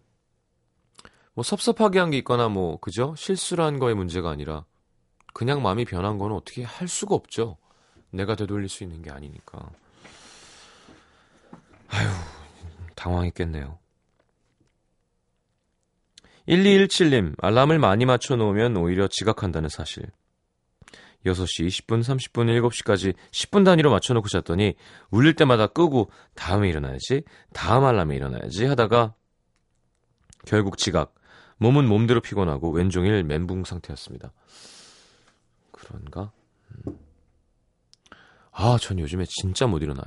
뭐 1.34 1.44
섭섭하게 1.44 2.00
한 2.00 2.12
게 2.12 2.18
있거나 2.20 2.50
뭐 2.50 2.80
그죠? 2.80 3.14
실수한 3.18 3.80
거의 3.80 3.96
문제가 3.96 4.30
아니라 4.30 4.66
그냥 5.34 5.62
마음이 5.62 5.86
변한 5.86 6.18
거는 6.18 6.36
어떻게 6.36 6.64
할 6.64 6.88
수가 6.88 7.16
없죠. 7.16 7.58
내가 8.12 8.36
되돌릴 8.36 8.68
수 8.70 8.84
있는 8.84 9.02
게 9.02 9.12
아니니까. 9.12 9.70
아휴, 11.90 12.08
당황했겠네요. 12.96 13.78
1217님, 16.48 17.36
알람을 17.42 17.78
많이 17.78 18.06
맞춰 18.06 18.36
놓으면 18.36 18.76
오히려 18.78 19.08
지각한다는 19.08 19.70
사실. 19.70 20.04
6시, 21.26 21.68
20분, 21.68 22.00
30분, 22.02 22.46
7시까지 22.70 23.14
10분 23.32 23.66
단위로 23.66 23.92
맞춰놓고 23.92 24.30
잤더니 24.30 24.76
울릴 25.12 25.36
때마다 25.36 25.68
끄고 25.68 26.12
다음에 26.34 26.70
일어나야지, 26.70 27.24
다음 27.54 27.84
알람에 27.86 28.16
일어나야지 28.16 28.66
하다가 28.66 29.16
결국 30.46 30.78
지각, 30.78 31.14
몸은 31.58 31.88
몸대로 31.88 32.22
피곤하고 32.22 32.72
왼종일 32.72 33.24
멘붕 33.24 33.66
상태였습니다. 33.66 34.32
그런가? 35.74 36.32
음. 36.88 36.98
아, 38.52 38.78
전 38.80 39.00
요즘에 39.00 39.26
진짜 39.28 39.68
못 39.68 39.82
일어나요. 39.84 40.06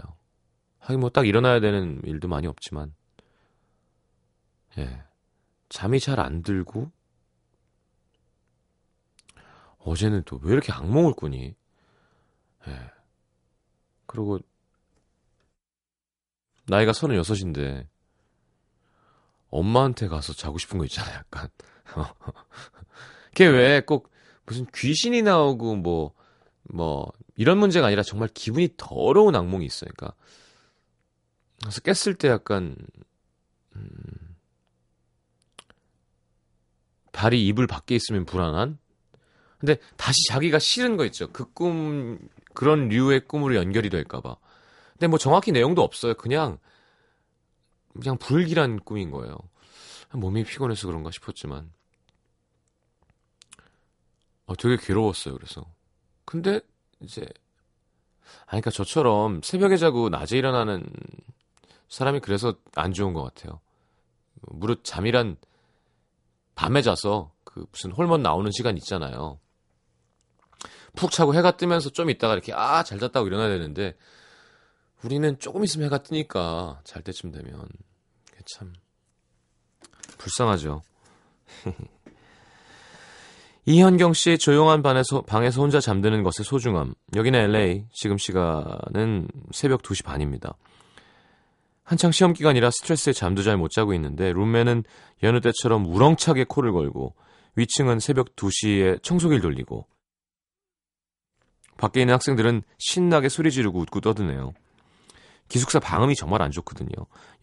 하긴 0.78 1.00
뭐 1.00 1.10
딱 1.10 1.26
일어나야 1.26 1.60
되는 1.60 2.00
일도 2.04 2.28
많이 2.28 2.46
없지만, 2.46 2.94
예. 4.78 5.02
잠이 5.68 6.00
잘 6.00 6.18
안 6.20 6.42
들고, 6.42 6.90
어제는 9.84 10.22
또 10.24 10.38
왜 10.42 10.52
이렇게 10.52 10.72
악몽을 10.72 11.14
꾸니? 11.14 11.54
예. 12.68 12.90
그리고 14.06 14.38
나이가 16.66 16.92
36인데 16.92 17.86
엄마한테 19.50 20.08
가서 20.08 20.32
자고 20.32 20.58
싶은 20.58 20.78
거 20.78 20.84
있잖아요, 20.84 21.14
약간. 21.16 21.48
그게 23.30 23.46
왜 23.46 23.80
꼭 23.80 24.10
무슨 24.46 24.66
귀신이 24.74 25.22
나오고 25.22 25.76
뭐, 25.76 26.14
뭐, 26.64 27.12
이런 27.36 27.58
문제가 27.58 27.86
아니라 27.86 28.02
정말 28.02 28.28
기분이 28.28 28.70
더러운 28.76 29.34
악몽이 29.36 29.64
있어요. 29.64 29.90
그러니까. 29.96 30.16
그래서 31.60 31.80
깼을 31.80 32.16
때 32.16 32.28
약간, 32.28 32.76
음, 33.76 33.88
발이 37.12 37.46
이불 37.46 37.66
밖에 37.66 37.94
있으면 37.94 38.24
불안한? 38.24 38.78
근데 39.62 39.76
다시 39.96 40.26
자기가 40.26 40.58
싫은 40.58 40.96
거 40.96 41.04
있죠. 41.04 41.30
그 41.30 41.52
꿈, 41.52 42.18
그런 42.52 42.88
류의 42.88 43.28
꿈으로 43.28 43.54
연결이 43.54 43.90
될까봐. 43.90 44.36
근데 44.94 45.06
뭐 45.06 45.20
정확히 45.20 45.52
내용도 45.52 45.82
없어요. 45.82 46.14
그냥, 46.14 46.58
그냥 47.92 48.18
불길한 48.18 48.80
꿈인 48.80 49.12
거예요. 49.12 49.36
몸이 50.10 50.42
피곤해서 50.42 50.88
그런가 50.88 51.12
싶었지만. 51.12 51.70
어, 54.46 54.56
되게 54.56 54.76
괴로웠어요. 54.76 55.34
그래서. 55.34 55.64
근데, 56.24 56.60
이제, 56.98 57.20
아니, 58.46 58.60
그니까 58.62 58.70
저처럼 58.70 59.42
새벽에 59.44 59.76
자고 59.76 60.08
낮에 60.08 60.38
일어나는 60.38 60.84
사람이 61.88 62.18
그래서 62.18 62.56
안 62.74 62.92
좋은 62.92 63.12
것 63.12 63.22
같아요. 63.22 63.60
무릇 64.40 64.82
잠이란 64.82 65.36
밤에 66.56 66.82
자서 66.82 67.30
그 67.44 67.64
무슨 67.70 67.92
호르몬 67.92 68.22
나오는 68.22 68.50
시간 68.50 68.76
있잖아요. 68.76 69.38
푹 70.96 71.10
자고 71.10 71.34
해가 71.34 71.56
뜨면서 71.56 71.90
좀 71.90 72.10
있다가 72.10 72.34
이렇게 72.34 72.52
아 72.52 72.82
잘 72.82 72.98
잤다고 72.98 73.26
일어나야 73.26 73.48
되는데 73.48 73.96
우리는 75.02 75.38
조금 75.38 75.64
있으면 75.64 75.86
해가 75.86 76.02
뜨니까 76.02 76.80
잘 76.84 77.02
때쯤 77.02 77.32
되면 77.32 77.66
참 78.46 78.72
불쌍하죠. 80.18 80.82
이현경 83.64 84.12
씨 84.12 84.38
조용한 84.38 84.82
방에서, 84.82 85.22
방에서 85.22 85.60
혼자 85.60 85.78
잠드는 85.80 86.24
것의 86.24 86.44
소중함. 86.44 86.94
여기는 87.14 87.38
LA. 87.38 87.84
지금 87.92 88.18
시간은 88.18 89.28
새벽 89.52 89.82
2시 89.82 90.04
반입니다. 90.04 90.54
한창 91.84 92.10
시험 92.10 92.32
기간이라 92.32 92.70
스트레스에 92.70 93.12
잠도 93.12 93.42
잘 93.42 93.56
못 93.56 93.70
자고 93.70 93.94
있는데 93.94 94.32
룸메는 94.32 94.82
여느 95.22 95.40
때처럼 95.40 95.86
우렁차게 95.86 96.44
코를 96.48 96.72
걸고 96.72 97.14
위층은 97.54 98.00
새벽 98.00 98.34
2시에 98.34 99.02
청소기를 99.02 99.40
돌리고 99.42 99.86
밖에 101.76 102.00
있는 102.00 102.14
학생들은 102.14 102.62
신나게 102.78 103.28
소리 103.28 103.50
지르고 103.50 103.80
웃고 103.80 104.00
떠드네요. 104.00 104.52
기숙사 105.48 105.80
방음이 105.80 106.14
정말 106.14 106.42
안 106.42 106.50
좋거든요. 106.50 106.90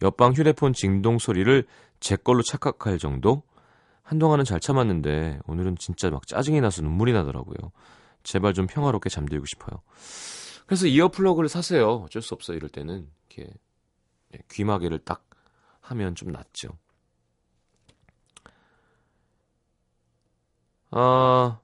옆방 0.02 0.32
휴대폰 0.32 0.72
진동 0.72 1.18
소리를 1.18 1.66
제 2.00 2.16
걸로 2.16 2.42
착각할 2.42 2.98
정도? 2.98 3.42
한동안은 4.02 4.44
잘 4.44 4.58
참았는데 4.58 5.40
오늘은 5.46 5.76
진짜 5.78 6.10
막 6.10 6.26
짜증이 6.26 6.60
나서 6.60 6.82
눈물이 6.82 7.12
나더라고요. 7.12 7.70
제발 8.22 8.54
좀 8.54 8.66
평화롭게 8.66 9.08
잠들고 9.08 9.46
싶어요. 9.46 9.80
그래서 10.66 10.86
ear 10.86 11.08
plug를 11.08 11.48
사세요. 11.48 12.02
어쩔 12.04 12.22
수 12.22 12.34
없어요. 12.34 12.56
이럴 12.56 12.68
때는 12.70 13.08
이렇게 13.28 13.52
귀마개를 14.50 15.00
딱 15.00 15.24
하면 15.80 16.14
좀 16.14 16.32
낫죠. 16.32 16.70
아, 20.90 21.60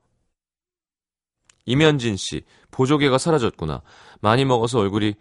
이면진 1.67 2.17
씨, 2.17 2.43
보조개가 2.71 3.19
사라졌구나. 3.19 3.83
많이 4.21 4.45
먹어서 4.45 4.79
얼굴이 4.79 5.15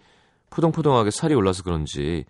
포동포동하게 0.49 1.11
살이 1.11 1.33
올라서 1.33 1.63
그런지 1.63 2.25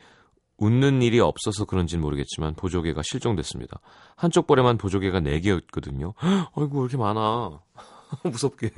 웃는 0.58 1.02
일이 1.02 1.20
없어서 1.20 1.66
그런지는 1.66 2.02
모르겠지만 2.02 2.56
보조개가 2.56 3.02
실종됐습니다. 3.04 3.80
한쪽 4.16 4.48
볼에만 4.48 4.78
보조개가 4.78 5.20
4개였거든요. 5.20 6.14
아이고 6.56 6.80
왜 6.80 6.82
이렇게 6.82 6.98
많아. 6.98 7.60
무섭게. 8.24 8.72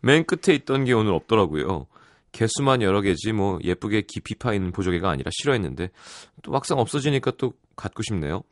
맨 0.00 0.24
끝에 0.24 0.54
있던 0.54 0.84
게 0.84 0.92
오늘 0.92 1.12
없더라고요. 1.14 1.86
개수만 2.32 2.82
여러 2.82 3.00
개지 3.00 3.32
뭐 3.32 3.58
예쁘게 3.64 4.02
깊이 4.02 4.34
파 4.34 4.52
있는 4.52 4.70
보조개가 4.72 5.08
아니라 5.08 5.30
싫어했는데 5.32 5.90
또 6.42 6.52
막상 6.52 6.78
없어지니까 6.78 7.32
또 7.38 7.54
갖고 7.74 8.02
싶네요. 8.02 8.42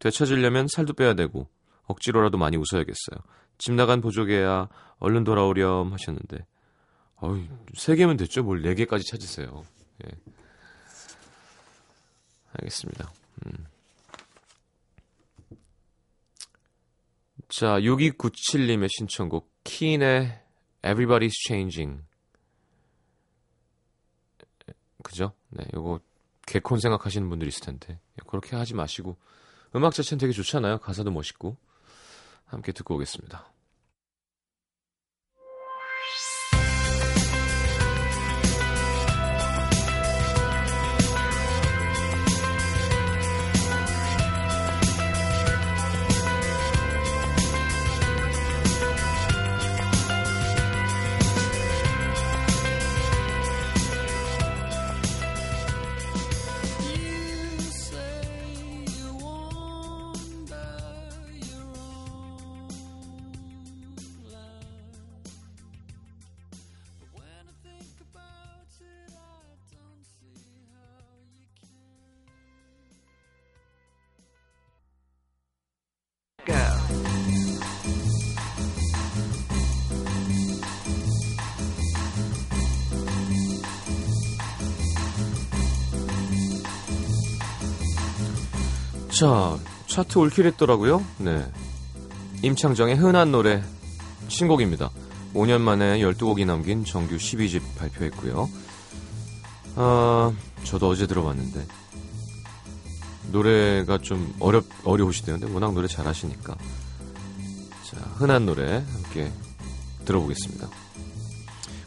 되찾으려면 0.00 0.66
살도 0.66 0.94
빼야 0.94 1.14
되고 1.14 1.48
억지로라도 1.84 2.36
많이 2.36 2.56
웃어야겠어요. 2.56 3.22
집 3.62 3.74
나간 3.74 4.00
보조개야 4.00 4.68
얼른 4.98 5.22
돌아오렴 5.22 5.92
하셨는데 5.92 6.44
어이 7.20 7.48
세 7.74 7.94
개면 7.94 8.16
됐죠. 8.16 8.42
뭘 8.42 8.60
네 8.60 8.74
개까지 8.74 9.04
찾으세요. 9.08 9.64
예. 10.04 10.10
알겠습니다. 12.54 13.12
음. 13.46 13.66
자, 17.48 17.78
6297님의 17.78 18.88
신청곡 18.90 19.48
키인의 19.62 20.42
Everybody's 20.82 21.30
Changing 21.46 22.02
그죠? 25.04 25.34
네, 25.50 25.64
요거 25.72 26.00
개콘 26.46 26.80
생각하시는 26.80 27.28
분들이 27.28 27.46
있을 27.48 27.60
텐데 27.64 28.00
그렇게 28.26 28.56
하지 28.56 28.74
마시고 28.74 29.16
음악 29.76 29.94
자체는 29.94 30.18
되게 30.18 30.32
좋잖아요. 30.32 30.78
가사도 30.78 31.12
멋있고 31.12 31.56
함께 32.46 32.72
듣고 32.72 32.96
오겠습니다. 32.96 33.51
자, 89.22 89.56
차트 89.86 90.18
올킬했더라고요. 90.18 91.00
네. 91.18 91.46
임창정의 92.42 92.96
흔한 92.96 93.30
노래 93.30 93.62
신곡입니다. 94.26 94.90
5년 95.32 95.60
만에 95.60 96.00
12곡이 96.00 96.44
남긴 96.44 96.84
정규 96.84 97.18
12집 97.18 97.62
발표했고요. 97.78 98.50
아, 99.76 100.32
저도 100.64 100.88
어제 100.88 101.06
들어봤는데 101.06 101.64
노래가 103.30 103.98
좀 103.98 104.34
어렵 104.40 104.64
어려우시대요. 104.82 105.38
근데 105.38 105.54
워낙 105.54 105.72
노래 105.72 105.86
잘하시니까. 105.86 106.56
자, 107.84 107.96
흔한 108.16 108.44
노래 108.44 108.84
함께 108.92 109.30
들어보겠습니다. 110.04 110.68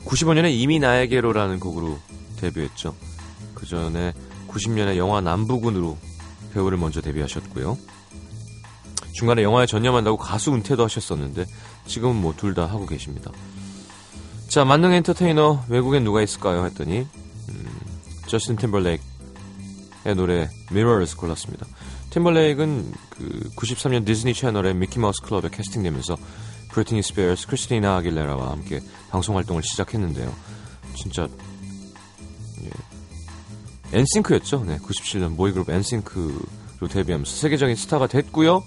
95년에 0.05 0.53
이미 0.53 0.79
나에게로라는 0.79 1.59
곡으로 1.59 1.99
데뷔했죠. 2.37 2.95
그 3.55 3.65
전에 3.65 4.13
90년에 4.47 4.95
영화 4.95 5.19
남부군으로 5.19 5.97
배우를 6.55 6.77
먼저 6.77 7.01
데뷔하셨고요. 7.01 7.77
중간에 9.13 9.43
영화에 9.43 9.65
전념한다고 9.65 10.17
가수 10.17 10.53
은퇴도 10.53 10.83
하셨었는데 10.85 11.45
지금은 11.85 12.15
뭐 12.15 12.33
둘 12.35 12.53
다 12.53 12.65
하고 12.65 12.85
계십니다. 12.85 13.31
자, 14.47 14.63
만능 14.65 14.93
엔터테이너 14.93 15.65
외국엔 15.69 16.03
누가 16.03 16.21
있을까요? 16.21 16.65
했더니 16.65 16.99
음, 17.49 17.79
저스틴 18.27 18.55
팀벌레이크의 18.57 20.15
노래 20.15 20.49
Mirrors 20.71 21.15
골랐습니다. 21.17 21.65
팀벌레이크는 22.11 22.91
그 23.09 23.49
93년 23.57 24.05
디즈니 24.05 24.33
채널의 24.33 24.75
미키마우스 24.75 25.21
클럽에 25.23 25.49
캐스팅되면서 25.51 26.17
브리트니 26.71 27.01
스피어스, 27.03 27.47
크리스티나 27.47 27.97
아길레라와 27.97 28.51
함께 28.51 28.81
방송 29.09 29.35
활동을 29.37 29.63
시작했는데요. 29.63 30.33
진짜 30.95 31.23
예, 31.23 31.27
엔싱크였죠. 33.93 34.65
네, 34.65 34.77
97년 34.79 35.35
모의그룹 35.35 35.69
엔싱크로 35.69 36.87
데뷔하면서 36.89 37.31
세계적인 37.31 37.75
스타가 37.75 38.07
됐고요. 38.07 38.63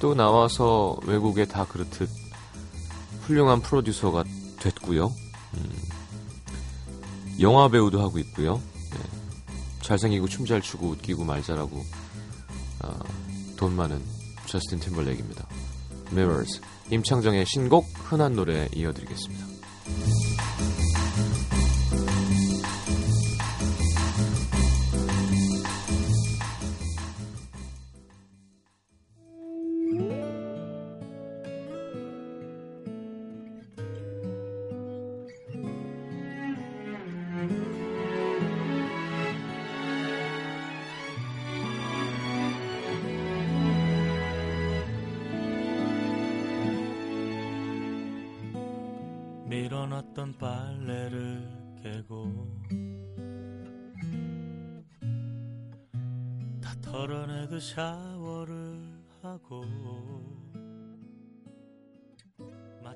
또 0.00 0.14
나와서 0.14 0.98
외국에 1.06 1.44
다 1.44 1.64
그렇듯 1.66 2.08
훌륭한 3.22 3.60
프로듀서가 3.60 4.24
됐고요. 4.60 5.12
음, 5.54 5.72
영화 7.40 7.68
배우도 7.68 8.00
하고 8.00 8.18
있고요. 8.18 8.60
네, 8.92 8.98
잘생기고 9.82 10.28
춤 10.28 10.46
잘 10.46 10.60
추고 10.60 10.88
웃기고 10.88 11.24
말 11.24 11.42
잘하고 11.42 11.82
아, 12.80 12.98
돈 13.56 13.74
많은 13.74 14.00
저스틴 14.46 14.80
팀벌레이크입니다. 14.80 15.46
Mirrors 16.12 16.60
임창정의 16.90 17.46
신곡 17.46 17.86
흔한 18.04 18.34
노래 18.34 18.68
이어드리겠습니다. 18.74 19.53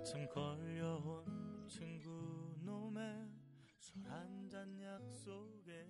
마침 0.08 0.26
걸려온 0.28 1.68
친구 1.68 2.08
놈의 2.64 3.28
술 3.78 4.02
한잔 4.08 4.80
약속에 4.80 5.84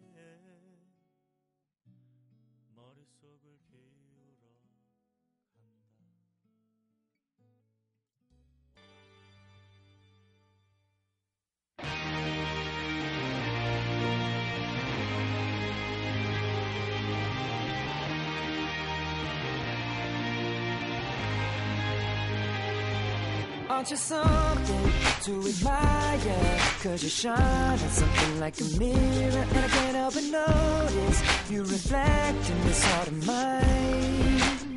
Aren't 23.88 24.00
you 24.00 24.06
something 24.06 24.92
to 25.22 25.48
admire? 25.48 26.60
Cause 26.82 27.02
you 27.02 27.08
shine 27.08 27.38
at 27.38 27.90
something 27.90 28.38
like 28.38 28.60
a 28.60 28.64
mirror. 28.78 29.46
And 29.48 29.58
I 29.58 29.68
can't 29.68 29.96
help 29.96 30.12
but 30.12 30.24
notice 30.24 31.50
You 31.50 31.62
reflect 31.62 32.50
in 32.50 32.60
this 32.66 32.84
heart 32.84 33.08
of 33.08 33.26
mine. 33.26 34.76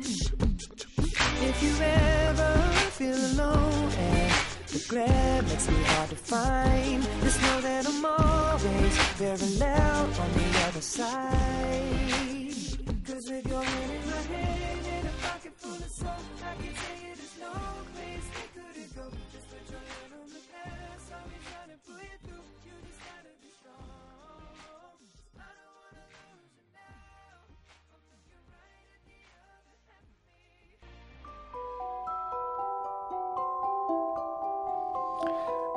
If 1.44 1.62
you 1.62 1.74
ever 1.84 2.56
feel 2.96 3.18
alone 3.32 3.92
And 3.98 4.32
the 4.68 4.86
glare 4.88 5.42
makes 5.42 5.68
me 5.68 5.82
hard 5.82 6.08
to 6.08 6.16
find 6.16 7.02
Just 7.20 7.42
know 7.42 7.60
that 7.60 7.86
I'm 7.86 8.06
always 8.06 8.96
very 9.20 9.58
loud 9.58 10.18
on 10.20 10.32
the 10.32 10.58
other 10.68 10.80
side. 10.80 12.54
Cause 13.04 13.28
with 13.28 13.46
your 13.46 13.62
hand 13.62 13.92
in 13.92 14.10
my 14.10 14.22
hand 14.32 14.86
And 14.86 15.06
a 15.06 15.26
pocket 15.26 15.52
full 15.58 15.74
of 15.74 15.90
soap 15.90 16.08
I 16.42 16.54
can 16.54 16.72
tell 16.72 16.96
you 16.96 17.14
there's 17.14 17.38
no 17.42 17.91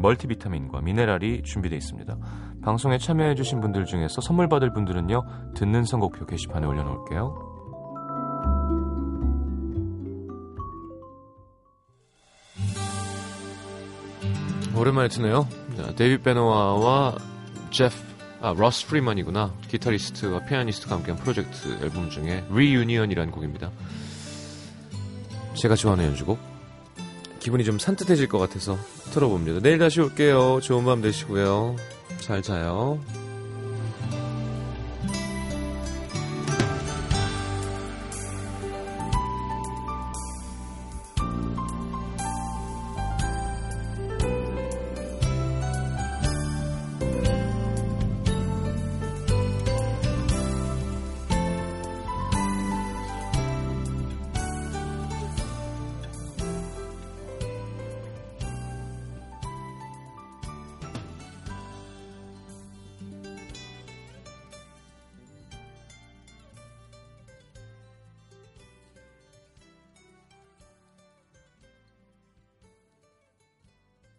멀티비타민과 0.00 0.80
미네랄이 0.80 1.42
준비되어 1.42 1.76
있습니다. 1.76 2.16
방송에 2.62 2.98
참여해주신 2.98 3.60
분들 3.60 3.84
중에서 3.84 4.20
선물 4.20 4.48
받을 4.48 4.72
분들은요, 4.72 5.22
듣는 5.54 5.84
선곡표 5.84 6.26
게시판에 6.26 6.66
올려놓을게요. 6.66 7.50
오랜만에 14.76 15.08
듣네요. 15.08 15.46
데이빗 15.96 16.22
베노아와 16.24 17.16
제프, 17.70 17.94
아, 18.40 18.54
러스 18.56 18.86
프리만이구나. 18.86 19.52
기타리스트와 19.68 20.44
피아니스트가 20.46 20.96
함께한 20.96 21.20
프로젝트 21.20 21.78
앨범 21.82 22.08
중에 22.08 22.44
리유니언이라는 22.50 23.30
곡입니다. 23.30 23.70
제가 25.54 25.74
좋아하는 25.74 26.06
연주곡. 26.06 26.49
기분이 27.40 27.64
좀 27.64 27.78
산뜻해질 27.78 28.28
것 28.28 28.38
같아서 28.38 28.78
틀어봅니다. 29.12 29.60
내일 29.60 29.78
다시 29.78 30.00
올게요. 30.00 30.60
좋은 30.62 30.84
밤 30.84 31.02
되시고요. 31.02 31.76
잘 32.20 32.42
자요. 32.42 33.00